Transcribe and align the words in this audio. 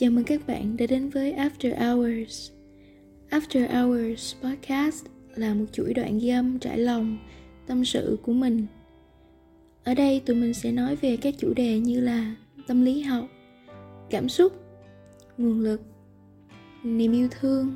Chào 0.00 0.10
mừng 0.10 0.24
các 0.24 0.46
bạn 0.46 0.76
đã 0.76 0.86
đến 0.86 1.08
với 1.08 1.32
After 1.32 1.76
Hours. 1.76 2.50
After 3.30 3.68
Hours 3.68 4.34
Podcast 4.42 5.04
là 5.34 5.54
một 5.54 5.64
chuỗi 5.72 5.94
đoạn 5.94 6.18
ghi 6.18 6.28
âm 6.28 6.58
trải 6.58 6.78
lòng, 6.78 7.18
tâm 7.66 7.84
sự 7.84 8.18
của 8.22 8.32
mình. 8.32 8.66
Ở 9.84 9.94
đây 9.94 10.20
tụi 10.20 10.36
mình 10.36 10.54
sẽ 10.54 10.72
nói 10.72 10.96
về 10.96 11.16
các 11.16 11.34
chủ 11.38 11.54
đề 11.54 11.78
như 11.78 12.00
là 12.00 12.36
tâm 12.66 12.84
lý 12.84 13.00
học, 13.00 13.24
cảm 14.10 14.28
xúc, 14.28 14.52
nguồn 15.38 15.60
lực, 15.60 15.80
niềm 16.82 17.12
yêu 17.12 17.28
thương 17.40 17.74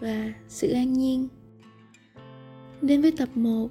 và 0.00 0.32
sự 0.48 0.72
an 0.72 0.92
nhiên. 0.92 1.28
Đến 2.82 3.02
với 3.02 3.10
tập 3.10 3.28
1 3.34 3.68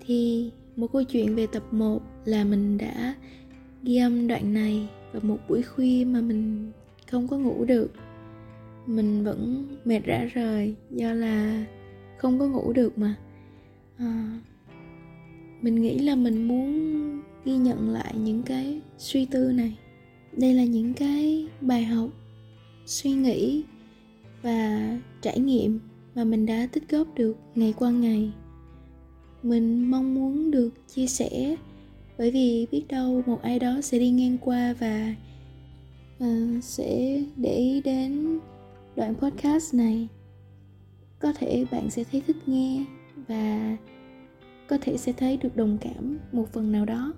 thì 0.00 0.50
một 0.76 0.92
câu 0.92 1.04
chuyện 1.04 1.34
về 1.34 1.46
tập 1.46 1.62
1 1.70 2.02
là 2.24 2.44
mình 2.44 2.78
đã 2.78 3.14
ghi 3.82 3.96
âm 3.96 4.28
đoạn 4.28 4.54
này 4.54 4.88
vào 5.12 5.22
một 5.24 5.38
buổi 5.48 5.62
khuya 5.62 6.04
mà 6.04 6.20
mình 6.20 6.72
không 7.10 7.28
có 7.28 7.38
ngủ 7.38 7.64
được. 7.64 7.92
Mình 8.86 9.24
vẫn 9.24 9.66
mệt 9.84 10.00
rã 10.04 10.24
rời 10.24 10.74
do 10.90 11.12
là 11.12 11.64
không 12.18 12.38
có 12.38 12.48
ngủ 12.48 12.72
được 12.72 12.98
mà. 12.98 13.14
À, 13.98 14.40
mình 15.62 15.74
nghĩ 15.74 15.98
là 15.98 16.14
mình 16.14 16.48
muốn 16.48 16.96
ghi 17.44 17.56
nhận 17.56 17.90
lại 17.90 18.14
những 18.16 18.42
cái 18.42 18.80
suy 18.98 19.24
tư 19.24 19.52
này. 19.52 19.78
Đây 20.32 20.54
là 20.54 20.64
những 20.64 20.94
cái 20.94 21.46
bài 21.60 21.84
học 21.84 22.10
suy 22.86 23.12
nghĩ 23.12 23.64
và 24.42 24.90
trải 25.22 25.38
nghiệm 25.38 25.80
mà 26.14 26.24
mình 26.24 26.46
đã 26.46 26.68
tích 26.72 26.88
góp 26.90 27.14
được 27.14 27.36
ngày 27.54 27.74
qua 27.78 27.90
ngày. 27.90 28.32
Mình 29.42 29.90
mong 29.90 30.14
muốn 30.14 30.50
được 30.50 30.70
chia 30.94 31.06
sẻ 31.06 31.56
bởi 32.18 32.30
vì 32.30 32.66
biết 32.70 32.82
đâu 32.88 33.22
một 33.26 33.42
ai 33.42 33.58
đó 33.58 33.80
sẽ 33.82 33.98
đi 33.98 34.10
ngang 34.10 34.38
qua 34.38 34.74
và 34.78 35.14
uh, 36.24 36.64
sẽ 36.64 37.22
để 37.36 37.54
ý 37.54 37.80
đến 37.80 38.38
đoạn 38.96 39.14
podcast 39.14 39.74
này. 39.74 40.08
Có 41.18 41.32
thể 41.32 41.64
bạn 41.70 41.90
sẽ 41.90 42.04
thấy 42.04 42.22
thích 42.26 42.36
nghe 42.46 42.84
và 43.28 43.76
có 44.68 44.78
thể 44.80 44.96
sẽ 44.96 45.12
thấy 45.12 45.36
được 45.36 45.56
đồng 45.56 45.78
cảm 45.80 46.18
một 46.32 46.52
phần 46.52 46.72
nào 46.72 46.84
đó. 46.84 47.12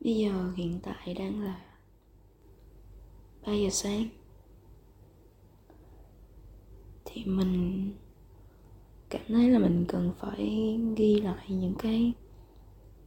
Bây 0.00 0.16
giờ 0.16 0.52
hiện 0.56 0.80
tại 0.82 1.14
đang 1.18 1.40
là 1.40 1.60
3 3.46 3.52
giờ 3.52 3.68
sáng 3.70 4.17
thì 7.10 7.24
mình 7.24 7.90
cảm 9.10 9.22
thấy 9.28 9.50
là 9.50 9.58
mình 9.58 9.84
cần 9.88 10.12
phải 10.18 10.78
ghi 10.96 11.20
lại 11.20 11.44
những 11.48 11.74
cái 11.78 12.12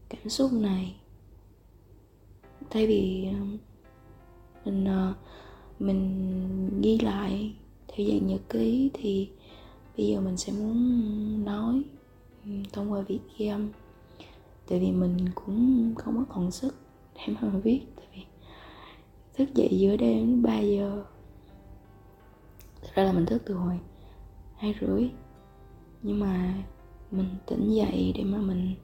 cảm 0.10 0.30
xúc 0.30 0.54
này. 0.54 0.96
Thay 2.70 2.88
vì 2.88 3.28
ờ, 3.34 3.40
mình 4.66 4.86
ờ, 4.86 5.14
mình 5.80 6.82
ghi 6.82 7.00
lại 7.00 7.54
theo 7.88 8.08
dạng 8.08 8.28
nhật 8.28 8.42
ký 8.50 8.92
thì 8.94 9.30
bây 9.98 10.08
giờ 10.08 10.22
mình 10.22 10.38
sẽ 10.38 10.54
muốn 10.54 11.46
nói 11.46 11.84
ừ, 12.46 12.52
thông 12.74 12.92
qua 12.92 13.02
việc 13.02 13.20
ghi 13.38 13.48
âm. 13.48 13.70
Tại 14.70 14.80
vì 14.80 14.92
mình 14.92 15.18
cũng 15.36 15.94
không 15.98 16.18
có 16.18 16.36
còn 16.36 16.52
sức 16.52 16.76
để 17.16 17.34
mà 17.42 17.50
viết, 17.64 17.82
tại 17.96 18.06
vì 18.16 18.22
thức 19.34 19.54
dậy 19.56 19.70
giữa 19.72 19.98
đêm 19.98 20.42
3 20.42 20.60
giờ. 20.60 21.04
Thật 22.82 22.90
ra 22.96 23.04
là 23.04 23.12
mình 23.12 23.26
thức 23.26 23.42
từ 23.46 23.54
hồi 23.54 23.80
hai 24.62 24.76
rưỡi. 24.82 25.10
Nhưng 26.04 26.20
mà 26.20 26.54
mình 27.12 27.36
tỉnh 27.48 27.72
dậy 27.76 28.14
để 28.16 28.24
mà 28.24 28.38
mình 28.38 28.76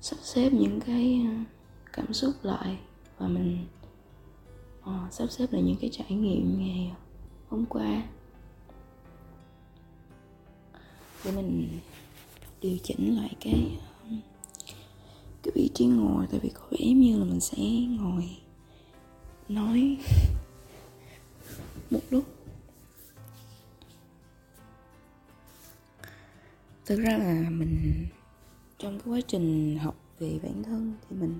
sắp 0.00 0.16
xếp 0.22 0.50
những 0.52 0.80
cái 0.80 1.26
ờ, 1.26 1.44
cảm 1.92 2.12
xúc 2.12 2.34
lại 2.42 2.78
và 3.18 3.28
mình 3.28 3.66
à, 4.82 5.08
sắp 5.10 5.26
xếp 5.26 5.52
lại 5.52 5.62
những 5.62 5.76
cái 5.80 5.90
trải 5.92 6.12
nghiệm 6.12 6.58
ngày 6.58 6.92
hôm 7.48 7.64
qua. 7.66 8.02
Để 11.24 11.32
mình 11.32 11.68
điều 12.60 12.78
chỉnh 12.82 13.16
lại 13.16 13.34
cái 13.40 13.78
cái 15.42 15.52
vị 15.54 15.70
trí 15.74 15.86
ngồi 15.86 16.26
tại 16.30 16.40
vì 16.42 16.48
có 16.48 16.62
vẻ 16.70 16.86
như 16.86 17.18
là 17.18 17.24
mình 17.24 17.40
sẽ 17.40 17.58
ngồi 17.88 18.36
nói 19.48 19.96
một 21.90 22.00
lúc. 22.10 22.41
Thực 26.86 27.00
ra 27.00 27.18
là 27.18 27.50
mình 27.50 28.06
trong 28.78 28.98
cái 28.98 29.12
quá 29.12 29.20
trình 29.28 29.78
học 29.78 29.96
về 30.18 30.40
bản 30.42 30.62
thân 30.62 30.94
thì 31.10 31.16
mình 31.16 31.38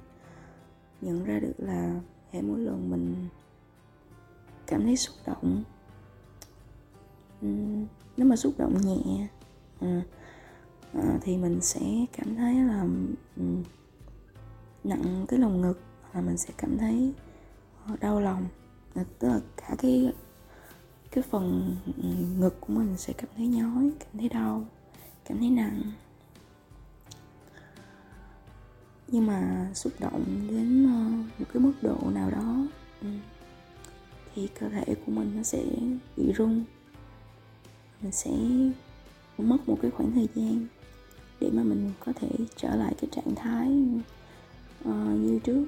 nhận 1.01 1.25
ra 1.25 1.39
được 1.39 1.55
là 1.59 2.01
hệ 2.31 2.43
mỗi 2.43 2.61
lần 2.61 2.91
mình 2.91 3.15
cảm 4.67 4.83
thấy 4.83 4.97
xúc 4.97 5.17
động 5.27 5.63
nếu 8.17 8.27
mà 8.27 8.37
xúc 8.37 8.55
động 8.59 8.81
nhẹ 8.85 9.29
à, 9.81 10.03
à, 10.95 11.19
thì 11.23 11.37
mình 11.37 11.61
sẽ 11.61 11.81
cảm 12.13 12.37
thấy 12.37 12.55
là 12.55 12.81
um, 13.37 13.63
nặng 14.85 15.25
cái 15.29 15.39
lồng 15.41 15.61
ngực 15.61 15.81
là 16.15 16.21
mình 16.21 16.37
sẽ 16.37 16.55
cảm 16.57 16.79
thấy 16.79 17.13
ờ, 17.87 17.97
đau 18.01 18.21
lòng. 18.21 18.47
Ờ, 18.95 19.05
tức 19.19 19.29
là 19.29 19.41
cả 19.57 19.75
cái 19.79 20.13
cái 21.11 21.25
phần 21.31 21.77
ngực 22.39 22.61
của 22.61 22.73
mình 22.73 22.97
sẽ 22.97 23.13
cảm 23.13 23.29
thấy 23.37 23.47
nhói 23.47 23.91
cảm 23.99 24.19
thấy 24.19 24.29
đau 24.29 24.65
cảm 25.33 25.41
thấy 25.41 25.51
nặng. 25.51 25.83
Nhưng 29.09 29.27
mà 29.27 29.71
xúc 29.75 29.93
động 30.01 30.25
đến 30.51 30.87
ờ, 30.87 31.25
một 31.39 31.47
cái 31.53 31.63
mức 31.63 31.73
độ 31.83 32.11
nào 32.15 32.31
đó 32.31 32.67
ừ, 33.01 33.09
thì 34.35 34.49
cơ 34.61 34.69
thể 34.69 34.85
của 35.07 35.13
mình 35.13 35.33
nó 35.37 35.43
sẽ 35.43 35.65
bị 36.17 36.33
rung. 36.39 36.65
Mình 38.03 38.13
sẽ 38.13 38.31
mất 39.39 39.69
một 39.69 39.79
cái 39.83 39.91
khoảng 39.91 40.13
thời 40.13 40.29
gian 40.35 40.67
để 41.41 41.51
mà 41.53 41.63
mình 41.63 41.91
có 42.05 42.13
thể 42.13 42.29
trở 42.57 42.77
lại 42.77 42.95
cái 43.01 43.11
trạng 43.13 43.35
thái 43.35 43.69
uh, 44.89 45.21
như 45.21 45.39
trước. 45.45 45.65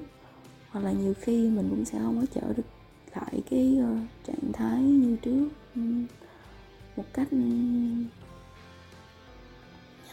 Hoặc 0.69 0.81
là 0.81 0.91
nhiều 0.91 1.13
khi 1.21 1.49
mình 1.49 1.67
cũng 1.69 1.85
sẽ 1.85 1.99
không 1.99 2.19
có 2.19 2.25
trở 2.33 2.53
được 2.53 2.67
lại 3.15 3.41
cái 3.49 3.77
uh, 3.79 3.97
trạng 4.27 4.51
thái 4.53 4.81
như 4.81 5.17
trước. 5.21 5.49
Ừ, 5.75 5.81
một 6.97 7.05
cách 7.13 7.27
ừ, 7.31 7.37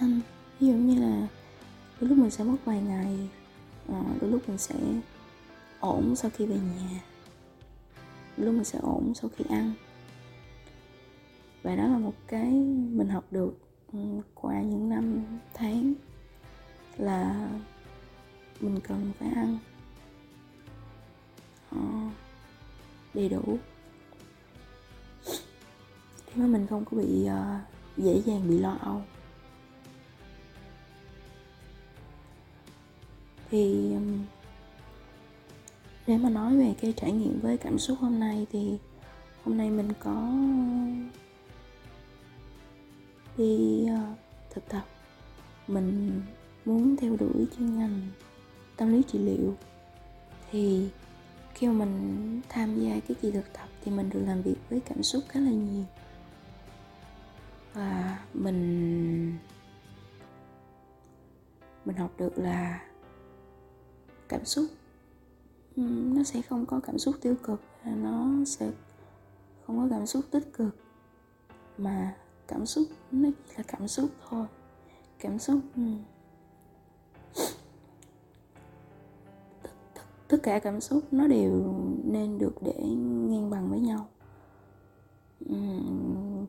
nhanh 0.02 0.20
ví 0.60 0.66
dụ 0.66 0.74
như 0.74 1.00
là 1.00 1.28
đôi 2.00 2.10
lúc 2.10 2.18
mình 2.18 2.30
sẽ 2.30 2.44
mất 2.44 2.56
vài 2.64 2.80
ngày 2.80 3.28
ờ, 3.88 4.04
đôi 4.20 4.30
lúc 4.30 4.48
mình 4.48 4.58
sẽ 4.58 4.74
ổn 5.80 6.16
sau 6.16 6.30
khi 6.30 6.46
về 6.46 6.56
nhà 6.56 7.00
đôi 8.36 8.46
lúc 8.46 8.54
mình 8.54 8.64
sẽ 8.64 8.78
ổn 8.78 9.12
sau 9.14 9.30
khi 9.36 9.44
ăn. 9.48 9.72
Và 11.62 11.76
đó 11.76 11.82
là 11.82 11.98
một 11.98 12.14
cái 12.26 12.50
mình 12.92 13.08
học 13.08 13.24
được 13.30 13.54
ừ, 13.92 13.98
qua 14.34 14.62
những 14.62 14.88
năm 14.88 15.24
tháng 15.54 15.94
là 16.96 17.48
mình 18.60 18.80
cần 18.88 19.12
phải 19.18 19.28
ăn 19.28 19.58
ờ, 21.70 21.78
đầy 23.14 23.28
đủ. 23.28 23.58
Để 26.26 26.32
mà 26.34 26.46
mình 26.46 26.66
không 26.70 26.84
có 26.84 26.96
bị 26.96 27.26
uh, 27.26 27.60
dễ 27.96 28.22
dàng 28.26 28.48
bị 28.48 28.58
lo 28.58 28.76
âu. 28.80 29.02
Thì 33.52 33.92
um, 33.94 34.24
để 36.06 36.16
mà 36.18 36.30
nói 36.30 36.56
về 36.56 36.74
cái 36.80 36.94
trải 36.96 37.12
nghiệm 37.12 37.40
với 37.40 37.56
cảm 37.56 37.78
xúc 37.78 37.98
hôm 38.00 38.20
nay 38.20 38.46
thì 38.52 38.78
hôm 39.44 39.56
nay 39.56 39.70
mình 39.70 39.88
có 40.00 40.32
đi 43.36 43.86
ờ, 43.86 44.14
thực 44.50 44.68
tập. 44.68 44.82
Mình 45.68 46.20
muốn 46.64 46.96
theo 46.96 47.16
đuổi 47.16 47.46
chuyên 47.56 47.78
ngành 47.78 48.00
tâm 48.76 48.92
lý 48.92 49.02
trị 49.02 49.18
liệu. 49.18 49.54
Thì 50.50 50.88
khi 51.54 51.66
mà 51.66 51.72
mình 51.72 52.40
tham 52.48 52.80
gia 52.80 53.00
cái 53.08 53.16
kỳ 53.22 53.30
thực 53.30 53.52
tập 53.52 53.68
thì 53.84 53.92
mình 53.92 54.10
được 54.10 54.22
làm 54.26 54.42
việc 54.42 54.56
với 54.70 54.80
cảm 54.80 55.02
xúc 55.02 55.24
khá 55.28 55.40
là 55.40 55.50
nhiều. 55.50 55.84
Và 57.74 58.18
mình 58.34 59.38
mình 61.84 61.96
học 61.96 62.10
được 62.18 62.38
là 62.38 62.91
cảm 64.32 64.44
xúc. 64.44 64.66
Ừ, 65.76 65.82
nó 66.14 66.22
sẽ 66.22 66.42
không 66.42 66.66
có 66.66 66.80
cảm 66.80 66.98
xúc 66.98 67.14
tiêu 67.20 67.34
cực 67.42 67.60
nó 67.84 68.44
sẽ 68.46 68.70
không 69.66 69.78
có 69.78 69.96
cảm 69.96 70.06
xúc 70.06 70.24
tích 70.30 70.52
cực. 70.52 70.76
Mà 71.78 72.16
cảm 72.48 72.66
xúc, 72.66 72.86
nó 73.10 73.28
chỉ 73.48 73.54
là 73.56 73.62
cảm 73.66 73.88
xúc 73.88 74.10
thôi. 74.28 74.46
Cảm 75.18 75.38
xúc 75.38 75.60
ừ. 75.76 75.82
tất 80.28 80.38
cả 80.42 80.58
cảm 80.58 80.80
xúc 80.80 81.02
nó 81.10 81.26
đều 81.26 81.74
nên 82.04 82.38
được 82.38 82.54
để 82.60 82.84
ngang 83.28 83.50
bằng 83.50 83.70
với 83.70 83.80
nhau. 83.80 84.06
Ừ, 85.46 85.56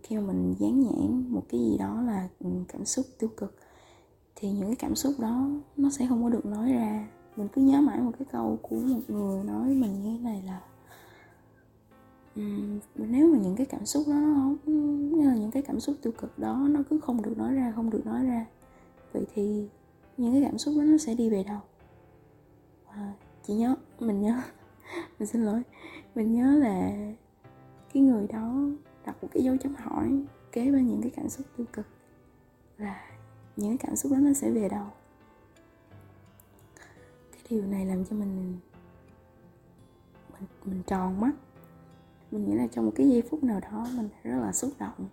khi 0.04 0.18
mà 0.18 0.22
mình 0.22 0.56
dán 0.60 0.82
nhãn 0.82 1.26
một 1.30 1.44
cái 1.50 1.60
gì 1.60 1.78
đó 1.78 2.02
là 2.02 2.28
cảm 2.68 2.86
xúc 2.86 3.06
tiêu 3.20 3.30
cực, 3.38 3.56
thì 4.36 4.52
những 4.52 4.68
cái 4.68 4.76
cảm 4.76 4.96
xúc 4.96 5.14
đó 5.20 5.50
nó 5.78 5.90
sẽ 5.90 6.08
không 6.10 6.24
có 6.24 6.30
được 6.30 6.46
nói 6.46 6.72
ra 6.72 7.08
mình 7.36 7.48
cứ 7.54 7.62
nhớ 7.62 7.82
mãi 7.82 8.00
một 8.00 8.12
cái 8.20 8.26
câu 8.32 8.60
của 8.62 8.76
một 8.76 9.02
người 9.08 9.44
nói 9.44 9.68
mình 9.68 10.04
như 10.04 10.18
thế 10.18 10.24
này 10.24 10.44
là 10.46 10.62
um, 12.36 12.80
nếu 12.96 13.28
mà 13.28 13.38
những 13.38 13.56
cái 13.56 13.66
cảm 13.66 13.86
xúc 13.86 14.04
đó 14.08 14.14
nó 14.14 15.24
là 15.24 15.36
những 15.36 15.52
cái 15.52 15.64
cảm 15.64 15.80
xúc 15.80 15.96
tiêu 16.02 16.14
cực 16.18 16.40
đó 16.40 16.68
nó 16.70 16.80
cứ 16.90 17.00
không 17.00 17.22
được 17.22 17.38
nói 17.38 17.54
ra 17.54 17.74
không 17.76 17.90
được 17.90 18.06
nói 18.06 18.26
ra 18.26 18.46
vậy 19.14 19.26
thì 19.34 19.68
những 20.18 20.34
cái 20.34 20.42
cảm 20.46 20.58
xúc 20.58 20.74
đó 20.78 20.84
nó 20.84 20.98
sẽ 20.98 21.16
đi 21.16 21.30
về 21.30 21.44
đâu? 21.44 21.60
À, 22.90 23.14
chị 23.48 23.54
nhớ 23.54 23.76
mình 24.00 24.22
nhớ 24.22 24.42
mình 25.20 25.28
xin 25.28 25.42
lỗi 25.46 25.62
mình 26.16 26.34
nhớ 26.34 26.58
là 26.58 26.92
cái 27.94 28.04
người 28.04 28.28
đó 28.28 28.54
đặt 29.06 29.16
một 29.22 29.28
cái 29.32 29.44
dấu 29.44 29.58
chấm 29.58 29.76
hỏi 29.76 30.24
kế 30.52 30.72
bên 30.72 30.88
những 30.88 31.02
cái 31.02 31.12
cảm 31.16 31.30
xúc 31.30 31.46
tiêu 31.58 31.66
cực 31.74 31.86
là 32.78 33.02
những 33.56 33.78
cái 33.78 33.88
cảm 33.88 33.96
xúc 33.96 34.12
đó 34.12 34.18
nó 34.18 34.34
sẽ 34.34 34.52
về 34.52 34.70
đâu? 34.70 34.86
Điều 37.54 37.66
này 37.66 37.86
làm 37.86 38.06
cho 38.06 38.16
mình 38.16 38.58
mình 40.34 40.48
mình 40.66 40.84
tròn 40.88 41.22
mắt. 41.22 41.32
Mình 42.32 42.46
nghĩ 42.46 42.56
là 42.56 42.68
trong 42.68 42.86
một 42.86 42.92
cái 42.96 43.10
giây 43.10 43.24
phút 43.30 43.44
nào 43.44 43.60
đó 43.60 43.88
mình 43.96 44.10
rất 44.24 44.40
là 44.42 44.54
xúc 44.54 44.72
động. 44.80 45.08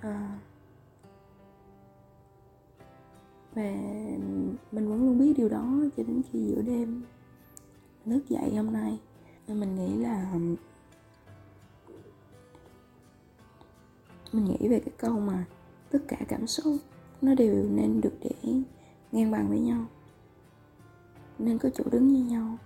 À, 0.00 0.38
và 3.54 3.72
mình 4.72 4.88
vẫn 4.88 5.06
luôn 5.06 5.18
biết 5.18 5.34
điều 5.36 5.48
đó 5.48 5.74
cho 5.96 6.02
đến 6.02 6.22
khi 6.32 6.46
giữa 6.46 6.62
đêm 6.62 7.02
thức 8.04 8.28
dậy 8.28 8.56
hôm 8.56 8.72
nay. 8.72 8.98
Mình 9.48 9.76
nghĩ 9.76 9.96
là 9.96 10.32
mình 14.32 14.44
nghĩ 14.44 14.68
về 14.68 14.80
cái 14.80 14.94
câu 14.98 15.20
mà 15.20 15.44
tất 15.90 15.98
cả 16.08 16.16
cảm 16.28 16.46
xúc 16.46 16.76
nó 17.22 17.34
đều 17.34 17.68
nên 17.70 18.00
được 18.00 18.14
để 18.20 18.52
ngang 19.12 19.30
bằng 19.30 19.48
với 19.48 19.60
nhau 19.60 19.86
nên 21.44 21.58
có 21.58 21.70
chỗ 21.74 21.84
đứng 21.90 22.08
như 22.08 22.24
nhau. 22.24 22.58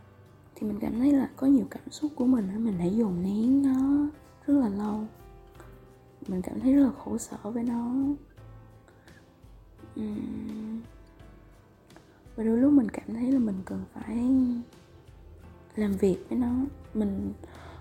Thì 0.55 0.67
mình 0.67 0.79
cảm 0.81 0.99
thấy 0.99 1.13
là 1.13 1.31
có 1.37 1.47
nhiều 1.47 1.67
cảm 1.71 1.91
xúc 1.91 2.13
của 2.17 2.27
mình 2.27 2.65
mình 2.65 2.79
hãy 2.79 2.97
dồn 2.97 3.23
nén 3.23 3.63
nó 3.63 4.09
rất 4.47 4.61
là 4.61 4.69
lâu. 4.69 5.05
Mình 6.29 6.43
cảm 6.43 6.61
thấy 6.61 6.73
rất 6.73 6.83
là 6.85 6.91
khổ 7.05 7.19
sở 7.19 7.37
với 7.43 7.63
nó. 7.63 7.95
Và 12.37 12.45
đôi 12.45 12.59
lúc 12.59 12.73
mình 12.73 12.89
cảm 12.89 13.15
thấy 13.15 13.33
là 13.33 13.39
mình 13.39 13.57
cần 13.65 13.85
phải 13.93 14.19
làm 15.77 15.93
việc 15.93 16.19
với 16.29 16.39
nó. 16.39 16.53
Mình 16.95 17.33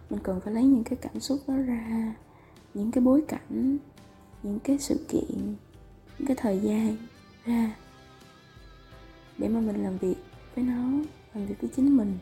mình 0.09 0.19
cần 0.23 0.41
phải 0.41 0.53
lấy 0.53 0.63
những 0.63 0.83
cái 0.83 0.97
cảm 1.01 1.19
xúc 1.19 1.39
đó 1.47 1.55
ra, 1.55 2.15
những 2.73 2.91
cái 2.91 3.03
bối 3.03 3.23
cảnh, 3.27 3.77
những 4.43 4.59
cái 4.59 4.77
sự 4.79 5.05
kiện, 5.09 5.55
những 6.19 6.27
cái 6.27 6.37
thời 6.39 6.59
gian 6.59 6.97
ra 7.45 7.75
để 9.37 9.49
mà 9.49 9.59
mình 9.59 9.83
làm 9.83 9.97
việc 9.97 10.15
với 10.55 10.63
nó 10.63 10.83
làm 11.33 11.45
việc 11.45 11.55
với 11.61 11.69
chính 11.75 11.97
mình. 11.97 12.17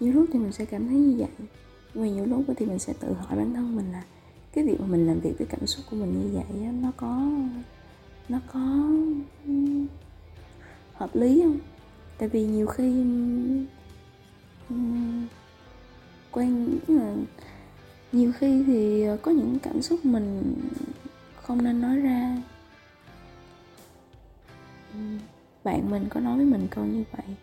Nhiều 0.00 0.12
lúc 0.12 0.26
thì 0.32 0.38
mình 0.38 0.52
sẽ 0.52 0.64
cảm 0.64 0.88
thấy 0.88 0.96
như 0.96 1.16
vậy, 1.18 1.48
nhưng 1.94 2.04
mà 2.04 2.10
nhiều 2.10 2.26
lúc 2.26 2.44
thì 2.56 2.66
mình 2.66 2.78
sẽ 2.78 2.92
tự 3.00 3.12
hỏi 3.12 3.36
bản 3.36 3.54
thân 3.54 3.76
mình 3.76 3.92
là, 3.92 4.04
cái 4.52 4.64
việc 4.64 4.80
mà 4.80 4.86
mình 4.86 5.06
làm 5.06 5.20
việc 5.20 5.34
với 5.38 5.46
cảm 5.46 5.66
xúc 5.66 5.84
của 5.90 5.96
mình 5.96 6.20
như 6.20 6.38
vậy 6.38 6.44
nó 6.82 6.92
có 6.96 7.30
nó 8.28 8.38
có 8.52 8.60
hợp 10.94 11.16
lý 11.16 11.42
không? 11.42 11.58
Tại 12.18 12.28
vì 12.28 12.46
nhiều 12.46 12.66
khi 12.66 13.04
quen 16.30 16.78
là 16.88 17.14
nhiều 18.12 18.32
khi 18.38 18.64
thì 18.66 19.04
có 19.22 19.30
những 19.30 19.58
cảm 19.62 19.82
xúc 19.82 20.04
mình 20.04 20.54
không 21.42 21.64
nên 21.64 21.80
nói 21.80 21.96
ra 21.96 22.42
bạn 25.64 25.90
mình 25.90 26.08
có 26.10 26.20
nói 26.20 26.36
với 26.36 26.46
mình 26.46 26.68
câu 26.70 26.84
như 26.84 27.04
vậy 27.12 27.36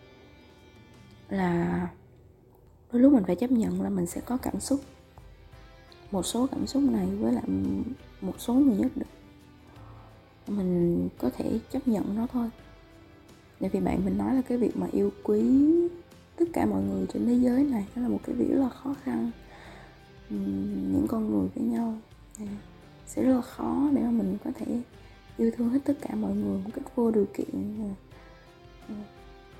là 1.29 1.87
đôi 2.91 3.01
lúc 3.01 3.13
mình 3.13 3.23
phải 3.23 3.35
chấp 3.35 3.51
nhận 3.51 3.81
là 3.81 3.89
mình 3.89 4.05
sẽ 4.05 4.21
có 4.21 4.37
cảm 4.37 4.59
xúc. 4.59 4.79
Một 6.11 6.23
số 6.23 6.47
cảm 6.51 6.67
xúc 6.67 6.83
này 6.83 7.05
với 7.05 7.33
lại 7.33 7.43
một 8.21 8.35
số 8.37 8.53
người 8.53 8.77
nhất 8.77 8.91
định. 8.95 9.07
Mình 10.47 11.09
có 11.17 11.29
thể 11.37 11.59
chấp 11.71 11.87
nhận 11.87 12.15
nó 12.15 12.27
thôi. 12.27 12.49
Tại 13.59 13.69
vì 13.69 13.79
bạn 13.79 14.05
mình 14.05 14.17
nói 14.17 14.35
là 14.35 14.41
cái 14.41 14.57
việc 14.57 14.77
mà 14.77 14.87
yêu 14.91 15.11
quý 15.23 15.41
tất 16.35 16.45
cả 16.53 16.65
mọi 16.65 16.81
người 16.81 17.05
trên 17.13 17.25
thế 17.25 17.33
giới 17.33 17.63
này, 17.63 17.85
nó 17.95 18.01
là 18.01 18.07
một 18.07 18.19
cái 18.25 18.35
việc 18.35 18.47
rất 18.49 18.59
là 18.59 18.69
khó 18.69 18.95
khăn. 19.03 19.31
Những 20.29 21.05
con 21.07 21.29
người 21.29 21.49
với 21.55 21.63
nhau 21.63 21.97
sẽ 23.05 23.23
rất 23.23 23.35
là 23.35 23.41
khó 23.41 23.89
để 23.93 24.01
mà 24.01 24.11
mình 24.11 24.37
có 24.43 24.51
thể 24.55 24.81
yêu 25.37 25.51
thương 25.57 25.69
hết 25.69 25.79
tất 25.85 25.93
cả 26.01 26.15
mọi 26.15 26.33
người 26.33 26.57
một 26.57 26.69
cách 26.73 26.95
vô 26.95 27.11
điều 27.11 27.25
kiện 27.33 27.77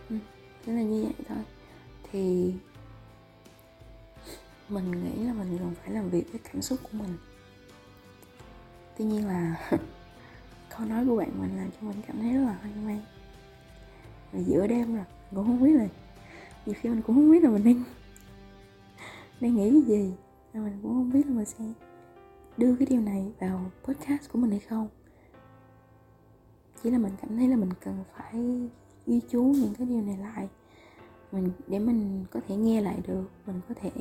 ừ, 0.10 0.16
thế 0.66 0.74
là 0.74 0.82
như 0.82 1.04
vậy 1.04 1.14
thôi. 1.28 1.38
Thì 2.12 2.54
mình 4.70 4.92
nghĩ 4.92 5.24
là 5.24 5.34
mình 5.34 5.58
cần 5.60 5.74
phải 5.84 5.92
làm 5.92 6.10
việc 6.10 6.32
với 6.32 6.42
cảm 6.44 6.62
xúc 6.62 6.80
của 6.84 6.98
mình. 6.98 7.18
Tuy 8.98 9.06
nhiên 9.06 9.28
là 9.28 9.70
câu 10.78 10.88
nói 10.88 11.06
của 11.06 11.16
bạn 11.16 11.42
mình 11.42 11.58
làm 11.58 11.70
cho 11.72 11.88
mình 11.88 12.02
cảm 12.08 12.18
thấy 12.22 12.34
rất 12.34 12.42
là 12.42 12.58
hoang 12.62 12.86
mang. 12.86 13.02
Và 14.32 14.40
giữa 14.40 14.68
đêm 14.68 14.96
rồi 14.96 15.06
cũng 15.36 15.46
không 15.46 15.64
biết 15.64 15.74
là, 15.74 15.88
nhiều 16.66 16.76
khi 16.82 16.90
mình 16.90 17.02
cũng 17.02 17.16
không 17.16 17.32
biết 17.32 17.44
là 17.44 17.50
mình 17.50 17.64
đang 17.64 17.84
đang 19.42 19.56
nghĩ 19.56 19.70
cái 19.72 19.82
gì. 19.82 20.14
Nên 20.54 20.64
mình 20.64 20.80
cũng 20.82 20.94
không 20.94 21.12
biết 21.14 21.26
là 21.28 21.34
mình 21.34 21.46
sẽ 21.46 21.64
đưa 22.58 22.76
cái 22.76 22.88
điều 22.90 23.02
này 23.02 23.32
vào 23.40 23.72
podcast 23.84 24.32
của 24.32 24.40
mình 24.40 24.52
hay 24.52 24.60
không 24.60 24.88
chỉ 26.84 26.92
là 26.92 26.98
mình 26.98 27.14
cảm 27.22 27.38
thấy 27.38 27.48
là 27.48 27.56
mình 27.56 27.70
cần 27.84 28.04
phải 28.14 28.70
ghi 29.06 29.22
chú 29.30 29.44
những 29.44 29.74
cái 29.78 29.88
điều 29.88 30.02
này 30.02 30.18
lại. 30.18 30.50
Mình, 31.32 31.52
để 31.68 31.80
mình 31.80 32.26
có 32.32 32.40
thể 32.48 32.56
nghe 32.56 32.82
lại 32.82 33.02
được, 33.08 33.30
mình 33.46 33.62
có 33.70 33.76
thể 33.82 33.92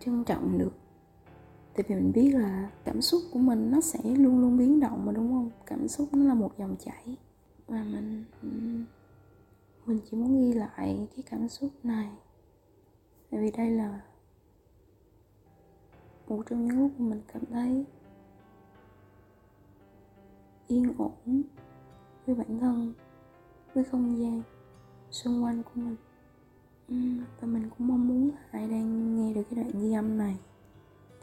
trân 0.00 0.24
trọng 0.24 0.58
được. 0.58 0.72
Tại 1.74 1.84
vì 1.88 1.94
mình 1.94 2.12
biết 2.14 2.30
là 2.34 2.70
cảm 2.84 3.02
xúc 3.02 3.22
của 3.32 3.38
mình 3.38 3.70
nó 3.70 3.80
sẽ 3.80 3.98
luôn 4.04 4.40
luôn 4.40 4.58
biến 4.58 4.80
động 4.80 5.06
mà, 5.06 5.12
đúng 5.12 5.32
không? 5.32 5.50
Cảm 5.66 5.88
xúc 5.88 6.08
nó 6.12 6.24
là 6.24 6.34
một 6.34 6.58
dòng 6.58 6.76
chảy. 6.84 7.16
Và 7.66 7.84
mình 7.84 8.24
mình 9.86 9.98
chỉ 10.10 10.16
muốn 10.16 10.40
ghi 10.40 10.52
lại 10.52 11.08
cái 11.16 11.24
cảm 11.30 11.48
xúc 11.48 11.70
này. 11.82 12.10
Tại 13.30 13.40
vì 13.40 13.50
đây 13.50 13.70
là 13.70 14.00
một 16.28 16.42
trong 16.50 16.66
những 16.66 16.78
lúc 16.78 17.00
mình 17.00 17.20
cảm 17.32 17.42
thấy 17.46 17.84
yên 20.68 20.94
ổn 20.98 21.42
với 22.26 22.34
bản 22.34 22.60
thân 22.60 22.92
với 23.74 23.84
không 23.84 24.18
gian 24.18 24.42
xung 25.10 25.44
quanh 25.44 25.62
của 25.62 25.70
mình. 25.74 25.96
Và 27.40 27.48
mình 27.48 27.70
cũng 27.78 27.88
mong 27.88 28.08
muốn 28.08 28.30
ai 28.50 28.68
đang 28.68 29.16
nghe 29.16 29.34
được 29.34 29.42
cái 29.50 29.64
đoạn 29.64 29.82
ghi 29.82 29.92
âm 29.92 30.18
này 30.18 30.36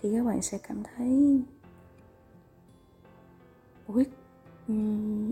thì 0.02 0.12
các 0.16 0.24
bạn 0.24 0.42
sẽ 0.42 0.58
cảm 0.58 0.84
thấy 0.84 1.42
ui 3.88 4.06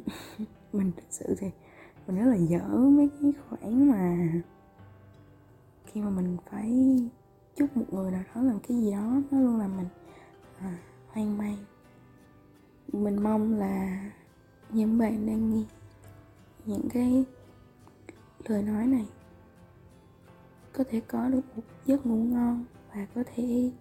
mình 0.73 0.91
thật 0.95 1.03
sự 1.09 1.35
thì 1.39 1.47
mình 2.07 2.17
rất 2.17 2.25
là 2.25 2.35
dở 2.35 2.67
mấy 2.77 3.09
cái 3.21 3.33
khoản 3.49 3.91
mà 3.91 4.17
khi 5.85 6.01
mà 6.01 6.09
mình 6.09 6.37
phải 6.51 6.99
chúc 7.55 7.77
một 7.77 7.85
người 7.91 8.11
nào 8.11 8.23
đó 8.35 8.41
làm 8.41 8.59
cái 8.59 8.77
gì 8.77 8.91
đó 8.91 9.21
nó 9.31 9.39
luôn 9.39 9.59
làm 9.59 9.77
mình 9.77 9.87
à, 10.59 10.77
hoang 11.07 11.37
mang 11.37 11.57
mình 12.91 13.24
mong 13.24 13.60
là 13.60 14.10
những 14.69 14.98
bạn 14.98 15.25
đang 15.25 15.50
nghe 15.50 15.63
những 16.65 16.89
cái 16.93 17.25
lời 18.48 18.63
nói 18.63 18.88
này 18.88 19.05
có 20.74 20.84
thể 20.89 21.01
có 21.08 21.29
được 21.29 21.41
một 21.55 21.63
giấc 21.86 22.05
ngủ 22.05 22.15
ngon 22.15 22.65
và 22.93 23.08
có 23.15 23.24
thể 23.36 23.72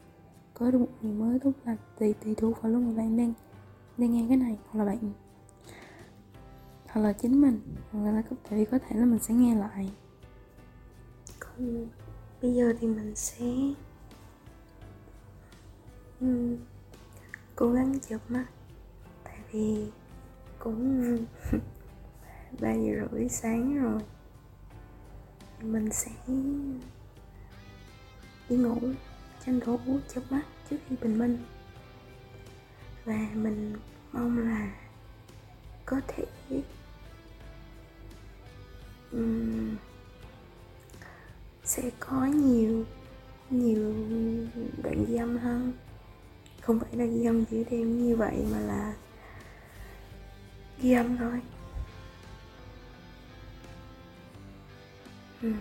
có 0.54 0.70
được 0.70 0.78
một 0.78 0.88
ngày 1.00 1.12
mới 1.12 1.38
tốt 1.38 1.52
lành. 1.64 1.76
Tùy 1.98 2.14
tùy 2.24 2.34
thuộc 2.34 2.62
vào 2.62 2.72
lúc 2.72 2.82
mà 2.82 2.92
bạn 2.96 3.16
đang 3.16 3.32
đang 3.98 4.12
nghe 4.12 4.24
cái 4.28 4.36
này 4.36 4.58
hoặc 4.70 4.84
là 4.84 4.84
bạn 4.84 5.12
hoặc 6.86 7.00
là 7.00 7.12
chính 7.12 7.40
mình 7.40 7.60
hoặc 7.92 8.10
là 8.12 8.22
tại 8.28 8.58
vì 8.58 8.64
có 8.64 8.78
thể 8.78 8.96
là 8.96 9.04
mình 9.04 9.18
sẽ 9.18 9.34
nghe 9.34 9.54
lại. 9.54 9.90
Còn 11.40 11.86
bây 12.42 12.54
giờ 12.54 12.74
thì 12.80 12.86
mình 12.86 13.16
sẽ 13.16 13.46
um, 16.20 16.56
cố 17.56 17.72
gắng 17.72 18.00
chợp 18.00 18.20
mắt 18.28 18.46
thì 19.52 19.86
cũng 20.58 21.16
ba 22.60 22.72
giờ 22.72 23.08
rưỡi 23.12 23.28
sáng 23.28 23.82
rồi. 23.82 24.00
Mình 25.62 25.90
sẽ 25.92 26.10
đi 28.48 28.56
ngủ 28.56 28.78
tranh 29.46 29.60
thủ 29.60 29.78
chớp 30.14 30.20
mắt 30.30 30.42
trước 30.70 30.76
khi 30.88 30.96
bình 31.02 31.18
minh. 31.18 31.38
Và 33.04 33.28
mình 33.34 33.74
mong 34.12 34.38
là 34.38 34.74
có 35.86 36.00
thể 36.08 36.24
um, 39.12 39.76
sẽ 41.64 41.90
có 42.00 42.24
nhiều 42.24 42.84
nhiều 43.50 43.94
đoạn 44.82 45.04
ghi 45.08 45.16
âm 45.16 45.38
hơn. 45.38 45.72
Không 46.60 46.80
phải 46.80 46.96
là 46.96 47.04
ghi 47.04 47.24
âm 47.24 47.44
giữa 47.50 47.62
đêm 47.70 48.06
như 48.06 48.16
vậy 48.16 48.46
mà 48.52 48.60
là 48.60 48.94
ghi 50.82 50.92
âm 50.92 51.16
thôi 51.16 51.40
ừ. 55.42 55.52